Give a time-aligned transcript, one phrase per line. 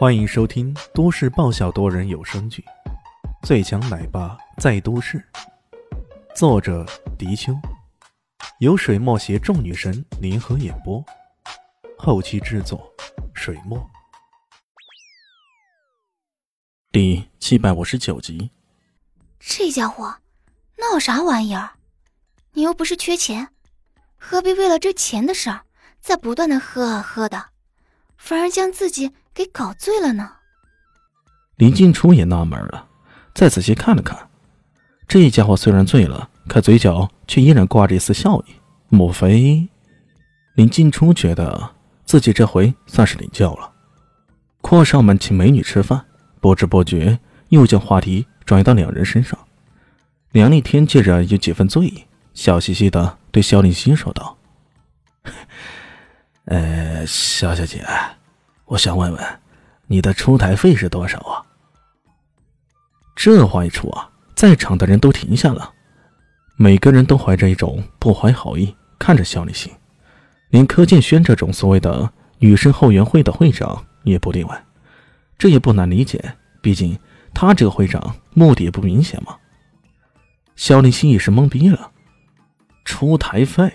[0.00, 2.64] 欢迎收听都市爆笑多人有声剧
[3.46, 5.18] 《最强奶爸在都市》，
[6.34, 6.86] 作者：
[7.18, 7.52] 迪秋，
[8.60, 11.04] 由水墨携众女神联合演播，
[11.98, 12.90] 后期制作：
[13.34, 13.78] 水墨。
[16.90, 18.50] 第七百五十九集。
[19.38, 20.16] 这家伙
[20.78, 21.72] 闹啥玩意儿？
[22.54, 23.46] 你又不是缺钱，
[24.16, 25.60] 何必为了这钱的事儿，
[26.00, 27.50] 在不断的喝啊喝的，
[28.16, 30.30] 反而将自己给搞醉了呢？
[31.56, 32.86] 林静初也纳闷了，
[33.34, 34.28] 再仔细看了看，
[35.06, 38.54] 这家伙虽然醉了，可嘴角却依然挂着一丝笑意。
[38.88, 39.68] 莫非？
[40.54, 41.74] 林静初觉得
[42.04, 43.72] 自己这回算是领教了。
[44.60, 46.04] 阔少们请美女吃饭，
[46.40, 49.38] 不知不觉又将话题转移到两人身上。
[50.32, 52.04] 梁立天借着有几分醉意。
[52.32, 54.38] 笑嘻嘻的对肖令希说道
[56.46, 57.84] ：“呃，肖小姐，
[58.70, 59.40] 我想问问，
[59.88, 61.42] 你的出台费是多少啊？”
[63.16, 65.72] 这话一出啊，在场的人都停下了，
[66.54, 69.72] 每个人都怀着一种不怀好意看着肖立新，
[70.50, 74.64] 连柯建轩这种所谓的女生后援会的会长也不例外。
[75.36, 76.96] 这也不难理解，毕竟
[77.34, 79.36] 他这个会长目的也不明显嘛。
[80.54, 81.90] 肖立新一时懵逼了。
[82.84, 83.72] 出台费、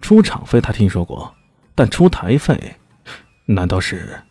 [0.00, 1.34] 出场费他听说过，
[1.74, 2.76] 但出台费，
[3.46, 4.22] 难道是？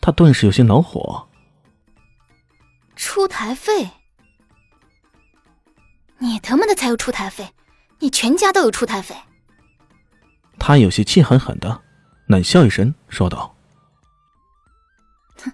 [0.00, 1.28] 他顿时有些恼火。
[2.94, 3.90] 出台费？
[6.18, 7.52] 你他妈的才有出台费！
[8.00, 9.14] 你全家都有出台费！
[10.58, 11.82] 他有些气狠狠的
[12.26, 13.56] 冷笑一声，说道
[15.42, 15.52] ：“哼，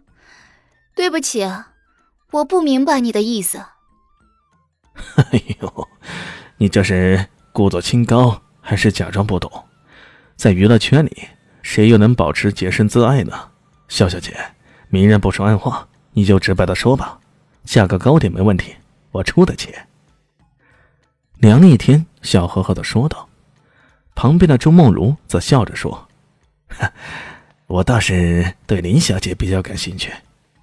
[0.94, 1.42] 对不起，
[2.30, 3.58] 我不明白你的意思。
[5.16, 5.88] ”哎呦，
[6.58, 7.28] 你这是？
[7.52, 9.68] 故作清高还是假装不懂？
[10.36, 11.28] 在娱乐圈里，
[11.64, 13.32] 谁又能保持洁身自爱呢？
[13.88, 14.36] 肖小姐，
[14.90, 17.18] 明人不说暗话，你就直白的说吧，
[17.64, 18.74] 价格高点没问题，
[19.12, 19.74] 我出得起。
[21.38, 23.26] 梁立天笑呵呵的说道，
[24.14, 26.06] 旁边的周梦如则笑着说：
[27.66, 30.12] “我倒是对林小姐比较感兴趣，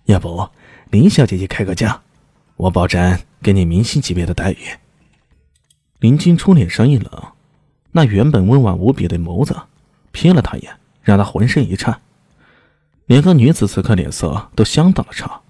[0.06, 0.48] 要不
[0.92, 2.00] 林小姐姐开个价，
[2.58, 4.58] 我保证给你明星级别的待遇。”
[6.00, 7.09] 林静初脸上一冷，
[7.92, 9.59] 那原本温婉无比的眸子
[10.14, 12.01] 瞥了他一眼，让他浑身一颤。
[13.06, 15.41] 两个女子此刻脸色都相当的差，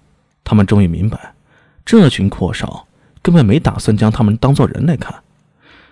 [0.42, 1.34] 他们终于明白，
[1.84, 2.86] 这群阔少
[3.22, 5.22] 根本没打算将他们当做人来看。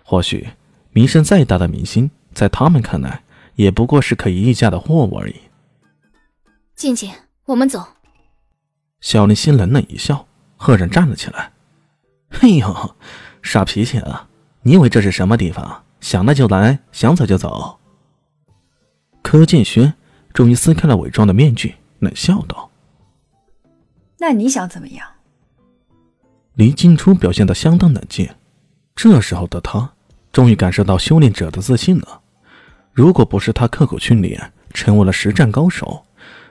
[0.02, 0.48] 或许
[0.92, 3.22] 名声再大的明星，在他们看来
[3.54, 5.36] 也不过是可以议价的货物而已。
[6.74, 7.12] 静静，
[7.46, 7.86] 我们走。
[9.00, 11.52] 小林心冷冷一笑，赫然站了起来。
[12.40, 12.96] 哎呦，
[13.42, 14.28] 傻脾气啊！
[14.62, 15.84] 你以为这是什么地方？
[16.00, 17.79] 想来就来，想走就走。
[19.30, 19.94] 柯建轩
[20.34, 22.68] 终于撕开了伪装的面具，冷笑道
[24.18, 25.06] ：“那你想怎么样？”
[26.54, 28.28] 黎静初表现的相当冷静，
[28.96, 29.88] 这时候的他
[30.32, 32.20] 终于感受到修炼者的自信了。
[32.92, 36.04] 如果不是他刻苦训练，成为了实战高手，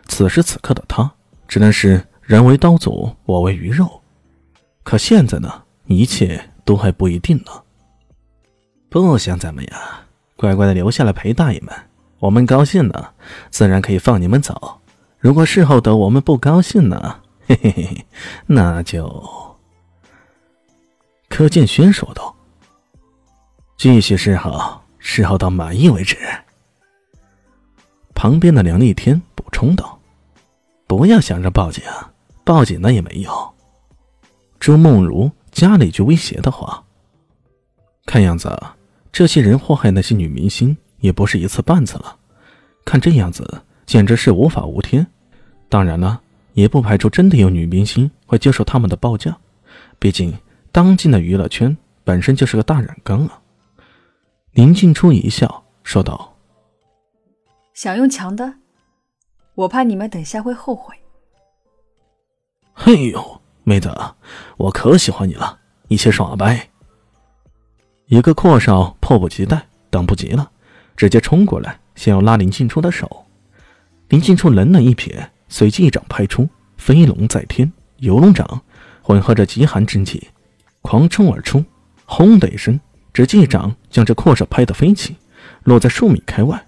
[0.07, 1.11] 此时此刻的他
[1.49, 4.01] 只能是人为刀俎，我为鱼肉。
[4.83, 7.51] 可现在呢，一切都还不一定呢。
[8.87, 9.81] 不想怎么样，
[10.37, 11.75] 乖乖的留下来陪大爷们。
[12.19, 13.13] 我们高兴了，
[13.49, 14.79] 自然可以放你们走。
[15.17, 17.21] 如果事后的我们不高兴呢？
[17.47, 18.05] 嘿嘿嘿，
[18.45, 19.57] 那就……
[21.29, 22.35] 柯建轩说道
[23.77, 26.17] ：“继续示好，示好到满意为止。”
[28.13, 29.99] 旁边的梁立天补充道
[30.87, 31.83] ：“不要想着报警，
[32.43, 33.33] 报警了也没用。”
[34.59, 36.83] 朱梦如加了一句威胁的话。
[38.05, 38.55] 看样子。
[39.11, 42.17] 这些人祸害那些女明星也不是一次半次了，
[42.85, 45.05] 看这样子简直是无法无天。
[45.67, 46.21] 当然了，
[46.53, 49.37] 也不排除真的有女明星会接受他们的报价，
[49.97, 50.35] 毕竟
[50.71, 53.39] 当今的娱乐圈本身就是个大染缸啊。
[54.53, 56.35] 林静初一笑说道
[57.73, 58.53] ：“想用强的，
[59.55, 60.95] 我怕你们等下会后悔。”
[62.73, 63.93] 嘿呦，妹子，
[64.57, 66.69] 我可喜欢你了，一起耍呗。
[68.07, 70.51] 一个阔少迫不及待，等不及了，
[70.99, 73.25] 直接冲过来，想要拉林静初的手。
[74.09, 78.61] 林静初冷冷一瞥，随即一掌拍出，飞龙在天，游龙掌
[79.01, 80.27] 混合着极寒之气，
[80.81, 81.63] 狂冲而出。
[82.03, 82.77] 轰的一声，
[83.13, 85.15] 直接一掌将这阔少拍得飞起，
[85.63, 86.67] 落在数米开外。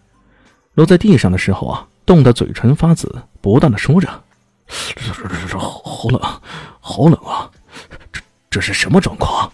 [0.76, 4.08] 落在地上的时候啊，冻得嘴唇发紫，不断的说着
[4.96, 6.22] ：“这这这好冷，
[6.80, 7.52] 好冷啊！
[8.14, 9.52] 这这是什么状况？”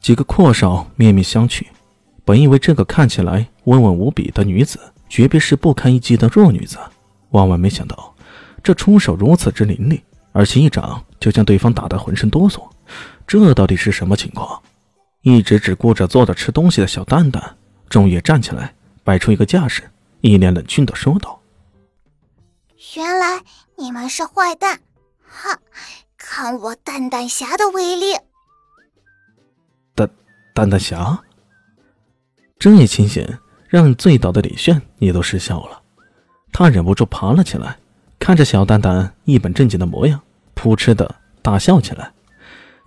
[0.00, 1.64] 几个阔少面面相觑，
[2.28, 4.78] 本以为这个看起来温婉无比的女子，
[5.08, 6.76] 绝壁是不堪一击的弱女子，
[7.30, 8.14] 万万没想到，
[8.62, 12.68] 这出手如此之凌厉，而且一掌就将对方打得浑身哆嗦，
[13.26, 14.62] 这到底是什么情况？
[15.22, 17.56] 一直只顾着坐着吃东西的小蛋蛋，
[17.88, 19.90] 终于站起来，摆出一个架势，
[20.20, 21.40] 一脸冷峻的说道
[22.94, 23.40] ：“原来
[23.78, 24.78] 你们是坏蛋，
[25.26, 25.58] 哈！
[26.18, 28.12] 看我蛋蛋侠的威力！”
[29.96, 30.10] 蛋
[30.52, 31.22] 蛋蛋侠，
[32.58, 33.26] 这一清醒
[33.68, 35.80] 让醉倒的李炫也都失笑了，
[36.52, 37.78] 他忍不住爬了起来，
[38.18, 40.20] 看着小蛋蛋一本正经的模样，
[40.54, 42.12] 扑哧的大笑起来。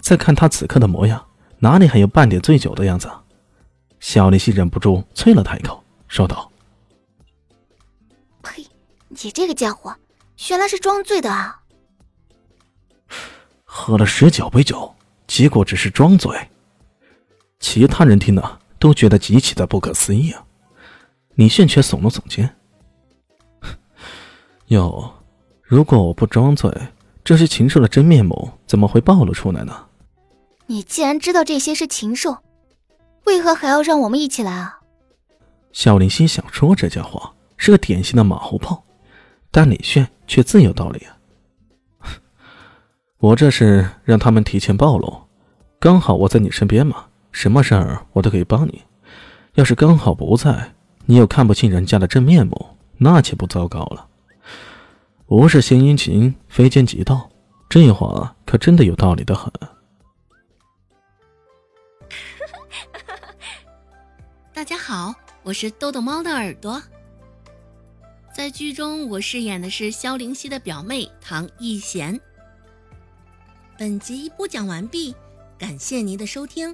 [0.02, 1.26] 再看他此刻的模样。
[1.64, 3.08] 哪里还有半点醉酒的样子？
[4.00, 6.52] 小林夕忍不住啐了他一口，说道
[8.42, 8.66] ：“呸！
[9.10, 9.96] 你这个家伙，
[10.50, 11.62] 原来是装醉的啊！
[13.64, 14.96] 喝了十九杯酒，
[15.28, 16.36] 结果只是装醉。”
[17.62, 20.44] 其他人听了都觉得极其的不可思议啊！
[21.36, 22.58] 李炫却耸了耸肩
[24.70, 25.14] ：“哟，
[25.62, 26.76] 如果我不装醉，
[27.24, 29.86] 这些禽兽的真面目怎么会暴露出来呢？”
[30.66, 32.40] 你既然知道这些是禽兽，
[33.26, 34.80] 为何还要让我们一起来啊？
[35.72, 38.84] 小林心想说这家伙是个典型的马后炮，
[39.52, 41.18] 但李炫却自有道理啊。
[43.20, 45.22] 我这是让他们提前暴露，
[45.80, 48.84] 刚好我在你身边嘛，什么事儿我都可以帮你。
[49.56, 50.74] 要是刚好不在，
[51.06, 54.08] 你又看不清人家的真面目，那岂不糟糕了？
[55.26, 57.30] 不是献殷勤，非奸即盗，
[57.70, 59.52] 这话可真的有道理的很。
[64.54, 66.82] 大家好，我是豆豆猫的耳朵。
[68.34, 72.20] 在剧中，我饰演的是萧灵溪的表妹唐艺贤。
[73.78, 75.16] 本集播讲完毕，
[75.58, 76.74] 感谢您的收听。